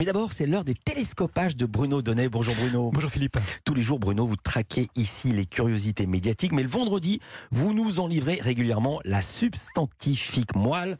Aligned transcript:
Mais 0.00 0.06
d'abord, 0.06 0.32
c'est 0.32 0.46
l'heure 0.46 0.64
des 0.64 0.74
télescopages 0.74 1.56
de 1.56 1.66
Bruno 1.66 2.00
Donnet. 2.00 2.30
Bonjour 2.30 2.54
Bruno. 2.54 2.90
Bonjour 2.90 3.10
Philippe. 3.10 3.36
Tous 3.66 3.74
les 3.74 3.82
jours, 3.82 3.98
Bruno, 3.98 4.24
vous 4.24 4.36
traquez 4.36 4.88
ici 4.96 5.30
les 5.30 5.44
curiosités 5.44 6.06
médiatiques, 6.06 6.52
mais 6.52 6.62
le 6.62 6.70
vendredi, 6.70 7.20
vous 7.50 7.74
nous 7.74 8.00
en 8.00 8.06
livrez 8.06 8.38
régulièrement 8.40 9.00
la 9.04 9.20
substantifique 9.20 10.56
moelle 10.56 10.96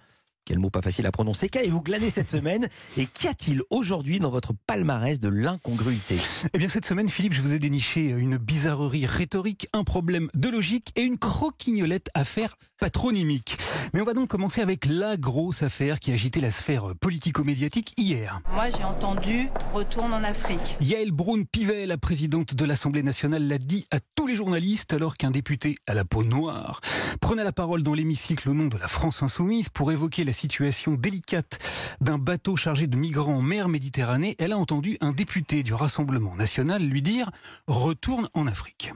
quel 0.51 0.59
mot 0.59 0.69
pas 0.69 0.83
facile 0.83 1.07
à 1.07 1.13
prononcer. 1.13 1.49
Qu'avez-vous 1.49 1.81
glané 1.81 2.11
cette 2.11 2.29
semaine 2.29 2.69
Et 2.97 3.07
qu'y 3.07 3.29
a-t-il 3.29 3.63
aujourd'hui 3.71 4.19
dans 4.19 4.31
votre 4.31 4.53
palmarès 4.67 5.21
de 5.21 5.29
l'incongruité? 5.29 6.17
Eh 6.53 6.59
bien, 6.59 6.69
cette 6.69 6.85
semaine, 6.85 7.09
Philippe, 7.09 7.35
je 7.35 7.41
vous 7.41 7.55
ai 7.55 7.61
déniché 7.61 8.07
une 8.07 8.37
bizarrerie 8.37 9.07
rhétorique, 9.07 9.69
un 9.73 9.85
problème 9.85 10.29
de 10.35 10.49
logique 10.49 10.91
et 10.97 11.03
une 11.03 11.19
croquignolette 11.19 12.11
affaire 12.15 12.57
patronymique. 12.81 13.59
Mais 13.95 14.01
on 14.01 14.05
va 14.05 14.13
donc 14.13 14.29
commencer 14.29 14.61
avec 14.61 14.87
la 14.87 15.17
grosse 15.17 15.63
affaire 15.63 16.01
qui 16.01 16.11
a 16.11 16.15
agité 16.15 16.41
la 16.41 16.51
sphère 16.51 16.97
politico-médiatique 16.99 17.95
hier. 17.97 18.41
Moi, 18.53 18.71
j'ai 18.71 18.83
entendu 18.83 19.51
retourne 19.73 20.13
en 20.13 20.25
Afrique. 20.25 20.77
Yael 20.81 21.13
Braun-Pivet, 21.13 21.87
la 21.87 21.97
présidente 21.97 22.57
de 22.57 22.65
l'Assemblée 22.65 23.05
nationale, 23.05 23.47
l'a 23.47 23.59
dit 23.59 23.87
à 23.93 23.99
tous 24.17 24.27
les 24.27 24.35
journalistes 24.35 24.95
alors 24.95 25.17
qu'un 25.17 25.31
député 25.31 25.77
à 25.87 25.95
la 25.95 26.05
peau 26.05 26.25
noire 26.25 26.81
prenait 27.21 27.45
la 27.45 27.53
parole 27.53 27.85
dans 27.85 27.95
l'hémicycle 27.95 28.49
au 28.49 28.55
nom 28.55 28.67
de 28.67 28.79
la 28.79 28.89
France 28.89 29.23
insoumise 29.23 29.69
pour 29.69 29.93
évoquer 29.93 30.25
la 30.25 30.33
situation 30.41 30.95
délicate 30.95 31.59
d'un 32.01 32.19
bateau 32.19 32.57
chargé 32.57 32.87
de 32.87 32.97
migrants 32.97 33.37
en 33.37 33.43
mer 33.43 33.69
Méditerranée, 33.69 34.37
elle 34.39 34.53
a 34.53 34.59
entendu 34.59 34.97
un 35.01 35.13
député 35.13 35.63
du 35.63 35.75
Rassemblement 35.75 36.35
national 36.35 36.83
lui 36.83 37.03
dire 37.03 37.31
Retourne 37.67 38.29
en 38.35 38.47
Afrique. 38.47 38.93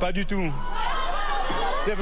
Pas 0.00 0.12
du 0.12 0.26
tout. 0.26 0.50
C'est 1.84 1.96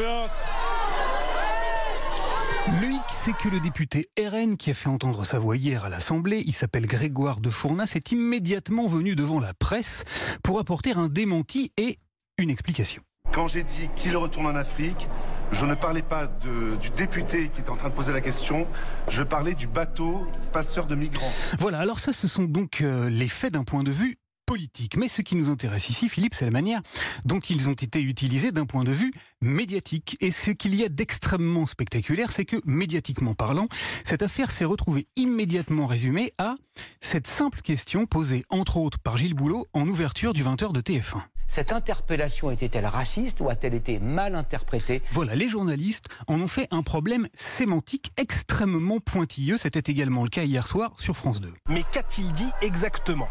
Lui, 2.80 2.96
c'est 3.10 3.36
que 3.36 3.48
le 3.48 3.60
député 3.60 4.08
RN 4.18 4.56
qui 4.56 4.70
a 4.70 4.74
fait 4.74 4.88
entendre 4.88 5.24
sa 5.24 5.38
voix 5.38 5.56
hier 5.56 5.84
à 5.84 5.88
l'Assemblée, 5.88 6.42
il 6.46 6.54
s'appelle 6.54 6.86
Grégoire 6.86 7.40
de 7.40 7.50
Fournas, 7.50 7.92
est 7.94 8.12
immédiatement 8.12 8.86
venu 8.86 9.14
devant 9.14 9.40
la 9.40 9.54
presse 9.54 10.04
pour 10.42 10.58
apporter 10.58 10.92
un 10.92 11.08
démenti 11.08 11.72
et 11.76 11.98
une 12.38 12.50
explication. 12.50 13.02
Quand 13.32 13.46
j'ai 13.46 13.62
dit 13.62 13.88
qu'il 13.96 14.16
retourne 14.16 14.46
en 14.46 14.56
Afrique, 14.56 15.08
je 15.52 15.66
ne 15.66 15.74
parlais 15.74 16.02
pas 16.02 16.26
du 16.26 16.90
député 16.96 17.48
qui 17.54 17.60
était 17.60 17.70
en 17.70 17.76
train 17.76 17.88
de 17.88 17.94
poser 17.94 18.12
la 18.12 18.20
question, 18.20 18.66
je 19.08 19.22
parlais 19.22 19.54
du 19.54 19.66
bateau 19.66 20.26
passeur 20.52 20.86
de 20.86 20.94
migrants. 20.94 21.32
Voilà, 21.58 21.78
alors 21.78 21.98
ça, 21.98 22.12
ce 22.12 22.28
sont 22.28 22.44
donc 22.44 22.80
euh, 22.80 23.08
les 23.08 23.28
faits 23.28 23.52
d'un 23.52 23.64
point 23.64 23.82
de 23.82 23.90
vue 23.90 24.18
politique. 24.48 24.96
Mais 24.96 25.08
ce 25.08 25.20
qui 25.20 25.36
nous 25.36 25.50
intéresse 25.50 25.90
ici, 25.90 26.08
Philippe, 26.08 26.34
c'est 26.34 26.46
la 26.46 26.50
manière 26.50 26.80
dont 27.26 27.38
ils 27.38 27.68
ont 27.68 27.74
été 27.74 28.00
utilisés 28.00 28.50
d'un 28.50 28.64
point 28.64 28.82
de 28.82 28.92
vue 28.92 29.12
médiatique. 29.42 30.16
Et 30.20 30.30
ce 30.30 30.50
qu'il 30.52 30.74
y 30.74 30.84
a 30.84 30.88
d'extrêmement 30.88 31.66
spectaculaire, 31.66 32.32
c'est 32.32 32.46
que, 32.46 32.56
médiatiquement 32.64 33.34
parlant, 33.34 33.68
cette 34.04 34.22
affaire 34.22 34.50
s'est 34.50 34.64
retrouvée 34.64 35.06
immédiatement 35.16 35.86
résumée 35.86 36.32
à 36.38 36.56
cette 37.00 37.26
simple 37.26 37.60
question 37.60 38.06
posée, 38.06 38.44
entre 38.48 38.78
autres, 38.78 38.98
par 38.98 39.18
Gilles 39.18 39.34
Boulot 39.34 39.66
en 39.74 39.86
ouverture 39.86 40.32
du 40.32 40.42
20h 40.42 40.72
de 40.72 40.80
TF1. 40.80 41.20
Cette 41.50 41.72
interpellation 41.72 42.50
était-elle 42.50 42.84
raciste 42.84 43.40
ou 43.40 43.48
a-t-elle 43.48 43.72
été 43.72 43.98
mal 43.98 44.34
interprétée? 44.34 45.00
Voilà, 45.12 45.34
les 45.34 45.48
journalistes 45.48 46.04
en 46.26 46.38
ont 46.42 46.46
fait 46.46 46.68
un 46.70 46.82
problème 46.82 47.26
sémantique 47.32 48.12
extrêmement 48.18 49.00
pointilleux. 49.00 49.56
C'était 49.56 49.90
également 49.90 50.24
le 50.24 50.28
cas 50.28 50.42
hier 50.42 50.68
soir 50.68 50.92
sur 50.98 51.16
France 51.16 51.40
2. 51.40 51.50
Mais 51.70 51.84
qu'a-t-il 51.90 52.30
dit 52.32 52.50
exactement? 52.60 53.28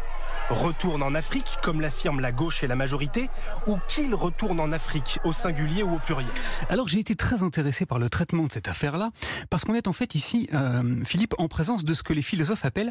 Retourne 0.50 1.02
en 1.02 1.14
Afrique, 1.14 1.58
comme 1.62 1.80
l'affirme 1.80 2.18
la 2.18 2.32
gauche 2.32 2.64
et 2.64 2.66
la 2.66 2.74
majorité, 2.74 3.28
ou 3.68 3.78
qu'il 3.86 4.14
retourne 4.14 4.58
en 4.58 4.72
Afrique, 4.72 5.20
au 5.24 5.32
singulier 5.32 5.84
ou 5.84 5.94
au 5.94 5.98
pluriel? 5.98 6.30
Alors 6.70 6.88
j'ai 6.88 6.98
été 6.98 7.14
très 7.14 7.44
intéressé 7.44 7.86
par 7.86 8.00
le 8.00 8.10
traitement 8.10 8.44
de 8.44 8.52
cette 8.52 8.66
affaire-là, 8.66 9.10
parce 9.48 9.64
qu'on 9.64 9.74
est 9.74 9.86
en 9.86 9.92
fait 9.92 10.16
ici, 10.16 10.48
euh, 10.54 11.04
Philippe, 11.04 11.34
en 11.38 11.46
présence 11.46 11.84
de 11.84 11.94
ce 11.94 12.02
que 12.02 12.12
les 12.12 12.22
philosophes 12.22 12.64
appellent 12.64 12.90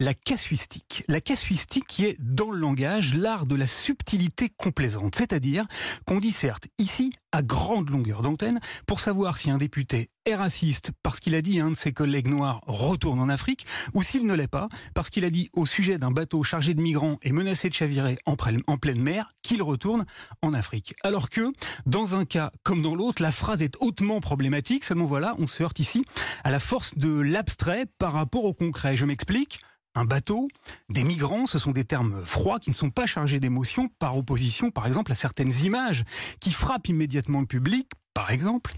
la 0.00 0.12
casuistique. 0.12 1.04
La 1.08 1.22
casuistique 1.22 1.86
qui 1.86 2.04
est, 2.04 2.16
dans 2.20 2.50
le 2.50 2.58
langage, 2.58 3.14
l'art 3.14 3.46
de 3.46 3.54
la 3.54 3.66
subtilité 3.66 4.50
complaisante. 4.66 5.14
C'est-à-dire 5.14 5.64
qu'on 6.06 6.18
dit 6.18 6.32
certes 6.32 6.66
ici, 6.78 7.12
à 7.30 7.40
grande 7.40 7.88
longueur 7.88 8.20
d'antenne, 8.20 8.58
pour 8.84 8.98
savoir 8.98 9.36
si 9.38 9.48
un 9.48 9.58
député 9.58 10.10
est 10.24 10.34
raciste 10.34 10.90
parce 11.04 11.20
qu'il 11.20 11.36
a 11.36 11.40
dit 11.40 11.60
à 11.60 11.66
un 11.66 11.70
de 11.70 11.76
ses 11.76 11.92
collègues 11.92 12.26
noirs 12.26 12.62
retourne 12.66 13.20
en 13.20 13.28
Afrique, 13.28 13.64
ou 13.94 14.02
s'il 14.02 14.26
ne 14.26 14.34
l'est 14.34 14.48
pas 14.48 14.68
parce 14.92 15.08
qu'il 15.08 15.24
a 15.24 15.30
dit 15.30 15.50
au 15.52 15.66
sujet 15.66 15.98
d'un 15.98 16.10
bateau 16.10 16.42
chargé 16.42 16.74
de 16.74 16.80
migrants 16.80 17.18
et 17.22 17.30
menacé 17.30 17.68
de 17.68 17.74
chavirer 17.74 18.18
en, 18.26 18.34
en 18.66 18.76
pleine 18.76 19.00
mer 19.00 19.32
qu'il 19.42 19.62
retourne 19.62 20.04
en 20.42 20.52
Afrique. 20.52 20.96
Alors 21.04 21.30
que, 21.30 21.52
dans 21.84 22.16
un 22.16 22.24
cas 22.24 22.50
comme 22.64 22.82
dans 22.82 22.96
l'autre, 22.96 23.22
la 23.22 23.30
phrase 23.30 23.62
est 23.62 23.76
hautement 23.78 24.18
problématique, 24.18 24.82
seulement 24.82 25.04
voilà, 25.04 25.36
on 25.38 25.46
se 25.46 25.62
heurte 25.62 25.78
ici 25.78 26.04
à 26.42 26.50
la 26.50 26.58
force 26.58 26.98
de 26.98 27.20
l'abstrait 27.20 27.86
par 27.98 28.14
rapport 28.14 28.44
au 28.44 28.52
concret. 28.52 28.96
Je 28.96 29.06
m'explique 29.06 29.60
un 29.96 30.04
bateau, 30.04 30.46
des 30.90 31.02
migrants, 31.02 31.46
ce 31.46 31.58
sont 31.58 31.72
des 31.72 31.84
termes 31.84 32.22
froids 32.24 32.60
qui 32.60 32.70
ne 32.70 32.74
sont 32.74 32.90
pas 32.90 33.06
chargés 33.06 33.40
d'émotion 33.40 33.88
par 33.98 34.16
opposition, 34.16 34.70
par 34.70 34.86
exemple, 34.86 35.10
à 35.10 35.14
certaines 35.14 35.52
images 35.64 36.04
qui 36.38 36.52
frappent 36.52 36.88
immédiatement 36.88 37.40
le 37.40 37.46
public, 37.46 37.90
par 38.14 38.30
exemple. 38.30 38.72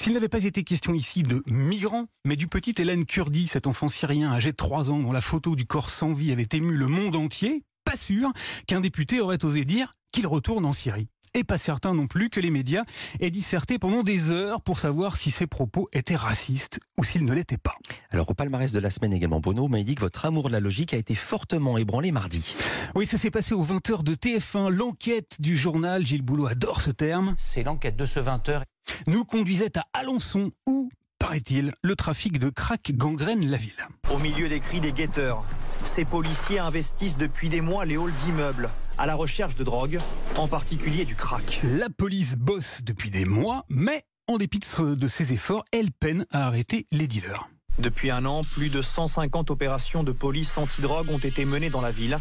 S'il 0.00 0.14
n'avait 0.14 0.28
pas 0.28 0.44
été 0.44 0.64
question 0.64 0.94
ici 0.94 1.22
de 1.22 1.42
migrants, 1.46 2.06
mais 2.24 2.36
du 2.36 2.46
petit 2.46 2.74
Hélène 2.78 3.04
Kurdi, 3.04 3.46
cet 3.46 3.66
enfant 3.66 3.88
syrien 3.88 4.32
âgé 4.32 4.52
de 4.52 4.56
3 4.56 4.90
ans 4.90 4.98
dont 4.98 5.12
la 5.12 5.20
photo 5.20 5.56
du 5.56 5.66
corps 5.66 5.90
sans 5.90 6.12
vie 6.12 6.32
avait 6.32 6.48
ému 6.52 6.76
le 6.76 6.86
monde 6.86 7.16
entier, 7.16 7.64
pas 7.84 7.96
sûr 7.96 8.32
qu'un 8.66 8.80
député 8.80 9.20
aurait 9.20 9.44
osé 9.44 9.64
dire 9.64 9.92
qu'il 10.12 10.26
retourne 10.26 10.64
en 10.64 10.72
Syrie 10.72 11.08
et 11.34 11.44
pas 11.44 11.58
certain 11.58 11.94
non 11.94 12.06
plus 12.06 12.30
que 12.30 12.40
les 12.40 12.50
médias 12.50 12.84
aient 13.20 13.30
disserté 13.30 13.78
pendant 13.78 14.02
des 14.02 14.30
heures 14.30 14.62
pour 14.62 14.78
savoir 14.78 15.16
si 15.16 15.30
ces 15.30 15.46
propos 15.46 15.88
étaient 15.92 16.16
racistes 16.16 16.78
ou 16.96 17.04
s'ils 17.04 17.24
ne 17.24 17.32
l'étaient 17.32 17.58
pas. 17.58 17.74
Alors 18.12 18.30
au 18.30 18.34
palmarès 18.34 18.72
de 18.72 18.78
la 18.78 18.90
semaine 18.90 19.12
également, 19.12 19.40
Bono 19.40 19.68
m'a 19.68 19.82
dit 19.82 19.96
que 19.96 20.00
votre 20.00 20.24
amour 20.24 20.48
de 20.48 20.52
la 20.52 20.60
logique 20.60 20.94
a 20.94 20.96
été 20.96 21.14
fortement 21.14 21.76
ébranlé 21.76 22.12
mardi. 22.12 22.54
Oui, 22.94 23.06
ça 23.06 23.18
s'est 23.18 23.30
passé 23.30 23.54
aux 23.54 23.64
20h 23.64 24.04
de 24.04 24.14
TF1, 24.14 24.68
l'enquête 24.70 25.40
du 25.40 25.56
journal, 25.56 26.06
Gilles 26.06 26.22
Boulot 26.22 26.46
adore 26.46 26.80
ce 26.80 26.90
terme. 26.90 27.34
C'est 27.36 27.64
l'enquête 27.64 27.96
de 27.96 28.06
ce 28.06 28.20
20h. 28.20 28.62
Nous 29.06 29.24
conduisait 29.24 29.76
à 29.76 29.86
Alençon 29.92 30.52
où 30.66 30.90
paraît-il, 31.18 31.72
le 31.82 31.96
trafic 31.96 32.38
de 32.38 32.50
crack 32.50 32.92
gangrène 32.92 33.48
la 33.50 33.56
ville. 33.56 33.88
Au 34.12 34.18
milieu 34.18 34.48
des 34.48 34.60
cris 34.60 34.80
des 34.80 34.92
guetteurs, 34.92 35.42
ces 35.82 36.04
policiers 36.04 36.58
investissent 36.58 37.16
depuis 37.16 37.48
des 37.48 37.62
mois 37.62 37.84
les 37.84 37.96
halls 37.96 38.12
d'immeubles 38.24 38.70
à 38.98 39.06
la 39.06 39.14
recherche 39.14 39.54
de 39.56 39.64
drogue, 39.64 40.00
en 40.36 40.48
particulier 40.48 41.04
du 41.04 41.14
crack. 41.14 41.60
La 41.64 41.88
police 41.90 42.36
bosse 42.36 42.80
depuis 42.82 43.10
des 43.10 43.24
mois, 43.24 43.64
mais 43.68 44.02
en 44.26 44.38
dépit 44.38 44.60
de 44.78 45.08
ses 45.08 45.32
efforts, 45.32 45.64
elle 45.72 45.90
peine 45.92 46.26
à 46.30 46.46
arrêter 46.46 46.86
les 46.90 47.06
dealers. 47.06 47.48
Depuis 47.78 48.10
un 48.10 48.24
an, 48.24 48.42
plus 48.42 48.68
de 48.68 48.80
150 48.80 49.50
opérations 49.50 50.04
de 50.04 50.12
police 50.12 50.56
anti-drogue 50.56 51.10
ont 51.10 51.18
été 51.18 51.44
menées 51.44 51.70
dans 51.70 51.80
la 51.80 51.90
ville. 51.90 52.18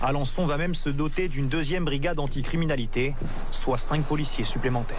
Alençon 0.00 0.46
va 0.46 0.56
même 0.56 0.74
se 0.74 0.88
doter 0.88 1.28
d'une 1.28 1.48
deuxième 1.48 1.84
brigade 1.84 2.18
anticriminalité, 2.18 3.14
soit 3.50 3.78
cinq 3.78 4.04
policiers 4.04 4.44
supplémentaires. 4.44 4.96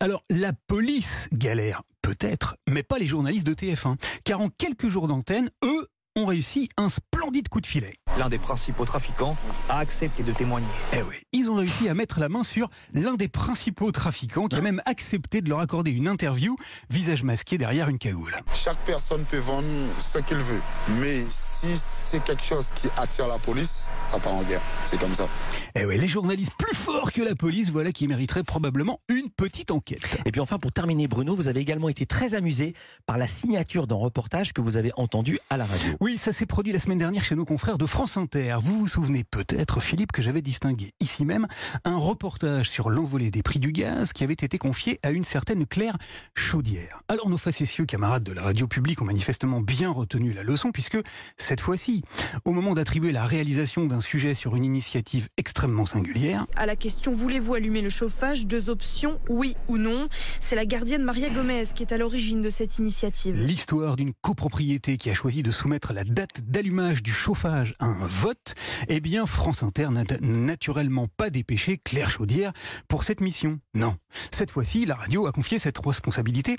Alors, 0.00 0.22
la 0.30 0.52
police 0.52 1.28
galère, 1.32 1.82
peut-être, 2.02 2.56
mais 2.68 2.82
pas 2.82 2.98
les 2.98 3.06
journalistes 3.06 3.46
de 3.46 3.54
TF1. 3.54 3.96
Car 4.24 4.40
en 4.40 4.48
quelques 4.48 4.88
jours 4.88 5.06
d'antenne, 5.06 5.50
eux 5.64 5.88
ont 6.16 6.26
réussi 6.26 6.68
un 6.76 6.88
splendide 6.88 7.48
coup 7.48 7.60
de 7.60 7.66
filet. 7.66 7.94
L'un 8.18 8.28
des 8.28 8.38
principaux 8.38 8.84
trafiquants 8.84 9.36
a 9.70 9.78
accepté 9.78 10.22
de 10.22 10.32
témoigner. 10.32 10.66
Eh 10.92 11.02
oui, 11.02 11.16
ils 11.32 11.48
ont 11.48 11.54
réussi 11.54 11.88
à 11.88 11.94
mettre 11.94 12.20
la 12.20 12.28
main 12.28 12.44
sur 12.44 12.68
l'un 12.92 13.14
des 13.14 13.28
principaux 13.28 13.90
trafiquants 13.92 14.46
qui 14.46 14.56
a 14.56 14.60
même 14.60 14.82
accepté 14.84 15.40
de 15.40 15.48
leur 15.48 15.60
accorder 15.60 15.90
une 15.90 16.08
interview, 16.08 16.56
visage 16.90 17.22
masqué 17.22 17.56
derrière 17.56 17.88
une 17.88 17.98
cagoule. 17.98 18.36
Chaque 18.54 18.78
personne 18.84 19.24
peut 19.24 19.38
vendre 19.38 19.66
ce 20.00 20.18
qu'il 20.18 20.36
veut, 20.36 20.60
mais 21.00 21.24
si 21.30 21.68
c'est 21.76 22.22
quelque 22.22 22.44
chose 22.44 22.70
qui 22.74 22.88
attire 22.98 23.26
la 23.26 23.38
police, 23.38 23.86
ça 24.08 24.18
part 24.18 24.34
en 24.34 24.42
guerre. 24.42 24.60
C'est 24.84 24.98
comme 24.98 25.14
ça. 25.14 25.26
Eh 25.74 25.86
oui, 25.86 25.96
les 25.96 26.06
journalistes 26.06 26.52
plus 26.58 26.76
forts 26.76 27.12
que 27.12 27.22
la 27.22 27.34
police, 27.34 27.70
voilà 27.70 27.92
qui 27.92 28.06
mériteraient 28.06 28.42
probablement 28.42 28.98
une 29.08 29.30
petite 29.30 29.70
enquête. 29.70 30.18
Et 30.26 30.32
puis 30.32 30.40
enfin, 30.42 30.58
pour 30.58 30.72
terminer, 30.72 31.08
Bruno, 31.08 31.34
vous 31.34 31.48
avez 31.48 31.60
également 31.60 31.88
été 31.88 32.04
très 32.04 32.34
amusé 32.34 32.74
par 33.06 33.16
la 33.16 33.26
signature 33.26 33.86
d'un 33.86 33.96
reportage 33.96 34.52
que 34.52 34.60
vous 34.60 34.76
avez 34.76 34.92
entendu 34.96 35.38
à 35.48 35.56
la 35.56 35.64
radio. 35.64 35.96
Oui, 36.02 36.18
ça 36.18 36.32
s'est 36.32 36.46
produit 36.46 36.72
la 36.72 36.80
semaine 36.80 36.98
dernière 36.98 37.22
chez 37.22 37.36
nos 37.36 37.44
confrères 37.44 37.78
de 37.78 37.86
France 37.86 38.16
Inter. 38.16 38.56
Vous 38.60 38.76
vous 38.76 38.88
souvenez 38.88 39.22
peut-être, 39.22 39.78
Philippe, 39.78 40.10
que 40.10 40.20
j'avais 40.20 40.42
distingué 40.42 40.90
ici 40.98 41.24
même 41.24 41.46
un 41.84 41.96
reportage 41.96 42.68
sur 42.68 42.90
l'envolée 42.90 43.30
des 43.30 43.44
prix 43.44 43.60
du 43.60 43.70
gaz 43.70 44.12
qui 44.12 44.24
avait 44.24 44.32
été 44.32 44.58
confié 44.58 44.98
à 45.04 45.12
une 45.12 45.22
certaine 45.22 45.64
Claire 45.64 45.96
Chaudière. 46.34 47.02
Alors 47.06 47.28
nos 47.28 47.36
facétieux 47.36 47.86
camarades 47.86 48.24
de 48.24 48.32
la 48.32 48.42
radio 48.42 48.66
publique 48.66 49.00
ont 49.00 49.04
manifestement 49.04 49.60
bien 49.60 49.90
retenu 49.90 50.32
la 50.32 50.42
leçon 50.42 50.72
puisque 50.72 50.98
cette 51.36 51.60
fois-ci, 51.60 52.02
au 52.44 52.50
moment 52.50 52.74
d'attribuer 52.74 53.12
la 53.12 53.24
réalisation 53.24 53.86
d'un 53.86 54.00
sujet 54.00 54.34
sur 54.34 54.56
une 54.56 54.64
initiative 54.64 55.28
extrêmement 55.36 55.86
singulière, 55.86 56.48
à 56.56 56.66
la 56.66 56.74
question 56.74 57.12
voulez-vous 57.12 57.54
allumer 57.54 57.80
le 57.80 57.90
chauffage? 57.90 58.48
Deux 58.48 58.70
options, 58.70 59.20
oui 59.28 59.54
ou 59.68 59.78
non. 59.78 60.08
C'est 60.40 60.56
la 60.56 60.66
gardienne 60.66 61.04
Maria 61.04 61.30
Gomez 61.30 61.66
qui 61.72 61.84
est 61.84 61.92
à 61.92 61.96
l'origine 61.96 62.42
de 62.42 62.50
cette 62.50 62.78
initiative. 62.78 63.40
L'histoire 63.40 63.94
d'une 63.94 64.14
copropriété 64.20 64.96
qui 64.96 65.08
a 65.08 65.14
choisi 65.14 65.44
de 65.44 65.52
soumettre 65.52 65.91
la 65.92 66.04
date 66.04 66.40
d'allumage 66.42 67.02
du 67.02 67.12
chauffage 67.12 67.74
à 67.78 67.86
un 67.86 68.06
vote, 68.06 68.54
eh 68.88 69.00
bien 69.00 69.26
France 69.26 69.62
Inter 69.62 69.88
n'a 69.90 70.04
naturellement 70.20 71.08
pas 71.16 71.30
dépêché 71.30 71.78
Claire 71.78 72.10
Chaudière 72.10 72.52
pour 72.88 73.04
cette 73.04 73.20
mission. 73.20 73.60
Non. 73.74 73.96
Cette 74.30 74.50
fois-ci, 74.50 74.86
la 74.86 74.94
radio 74.94 75.26
a 75.26 75.32
confié 75.32 75.58
cette 75.58 75.78
responsabilité 75.84 76.56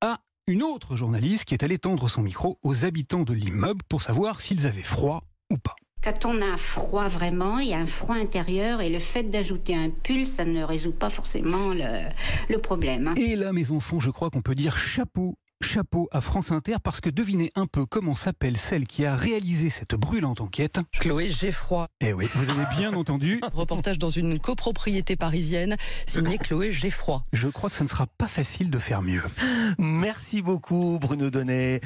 à 0.00 0.20
une 0.46 0.62
autre 0.62 0.96
journaliste 0.96 1.44
qui 1.44 1.54
est 1.54 1.64
allée 1.64 1.78
tendre 1.78 2.08
son 2.08 2.22
micro 2.22 2.58
aux 2.62 2.84
habitants 2.84 3.24
de 3.24 3.32
l'immeuble 3.32 3.82
pour 3.88 4.02
savoir 4.02 4.40
s'ils 4.40 4.66
avaient 4.66 4.82
froid 4.82 5.24
ou 5.50 5.58
pas. 5.58 5.74
Quand 6.04 6.24
on 6.26 6.40
a 6.40 6.56
froid 6.56 7.08
vraiment, 7.08 7.58
il 7.58 7.68
y 7.68 7.74
a 7.74 7.78
un 7.78 7.86
froid 7.86 8.14
intérieur 8.14 8.80
et 8.80 8.90
le 8.90 9.00
fait 9.00 9.24
d'ajouter 9.24 9.74
un 9.74 9.90
pull, 9.90 10.24
ça 10.24 10.44
ne 10.44 10.62
résout 10.62 10.92
pas 10.92 11.10
forcément 11.10 11.74
le, 11.74 12.08
le 12.48 12.58
problème. 12.58 13.12
Et 13.16 13.34
là, 13.34 13.52
mes 13.52 13.72
enfants, 13.72 13.98
je 13.98 14.10
crois 14.10 14.30
qu'on 14.30 14.42
peut 14.42 14.54
dire 14.54 14.78
chapeau 14.78 15.36
chapeau 15.66 16.08
à 16.12 16.20
France 16.20 16.52
Inter 16.52 16.76
parce 16.82 17.00
que 17.00 17.10
devinez 17.10 17.50
un 17.56 17.66
peu 17.66 17.86
comment 17.86 18.14
s'appelle 18.14 18.56
celle 18.56 18.86
qui 18.86 19.04
a 19.04 19.14
réalisé 19.16 19.68
cette 19.68 19.94
brûlante 19.94 20.40
enquête. 20.40 20.78
Chloé 20.92 21.28
Geffroy. 21.28 21.88
Eh 22.00 22.12
oui, 22.12 22.26
vous 22.34 22.48
avez 22.50 22.64
bien 22.78 22.94
entendu. 22.96 23.40
Reportage 23.52 23.98
dans 23.98 24.08
une 24.08 24.38
copropriété 24.38 25.16
parisienne, 25.16 25.76
signé 26.06 26.38
Chloé 26.38 26.70
Geffroy. 26.72 27.24
Je 27.32 27.48
crois 27.48 27.68
que 27.68 27.76
ça 27.76 27.82
ne 27.84 27.88
sera 27.88 28.06
pas 28.06 28.28
facile 28.28 28.70
de 28.70 28.78
faire 28.78 29.02
mieux. 29.02 29.22
Merci 29.78 30.40
beaucoup 30.40 30.98
Bruno 31.00 31.30
Donnet. 31.30 31.80